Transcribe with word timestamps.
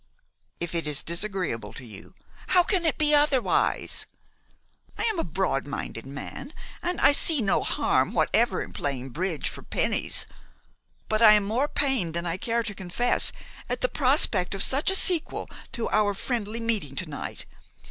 "If 0.59 0.73
it 0.73 0.87
is 0.87 1.03
disagreeable 1.03 1.73
to 1.73 1.85
you" 1.85 2.15
"How 2.55 2.63
can 2.63 2.87
it 2.87 2.97
be 2.97 3.13
otherwise? 3.13 4.07
I 4.97 5.03
am 5.03 5.19
a 5.19 5.23
broad 5.23 5.67
minded 5.67 6.07
man, 6.07 6.53
and 6.81 6.99
I 6.99 7.11
see 7.11 7.39
no 7.39 7.61
harm 7.61 8.11
whatever 8.15 8.63
in 8.63 8.73
playing 8.73 9.11
bridge 9.11 9.47
for 9.47 9.61
pennies; 9.61 10.25
but 11.07 11.21
I 11.21 11.33
am 11.33 11.43
more 11.43 11.67
pained 11.67 12.15
than 12.15 12.25
I 12.25 12.37
care 12.37 12.63
to 12.63 12.73
confess 12.73 13.31
at 13.69 13.81
the 13.81 13.89
prospect 13.89 14.55
of 14.55 14.63
such 14.63 14.89
a 14.89 14.95
sequel 14.95 15.47
to 15.73 15.87
our 15.91 16.15
friendly 16.15 16.59
meeting 16.59 16.95
to 16.95 17.05
night. 17.07 17.45